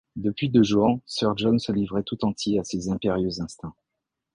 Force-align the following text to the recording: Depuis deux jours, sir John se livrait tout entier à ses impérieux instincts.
Depuis 0.15 0.49
deux 0.49 0.63
jours, 0.63 0.99
sir 1.05 1.37
John 1.37 1.59
se 1.59 1.71
livrait 1.71 2.01
tout 2.01 2.25
entier 2.25 2.57
à 2.59 2.63
ses 2.63 2.89
impérieux 2.89 3.39
instincts. 3.39 3.75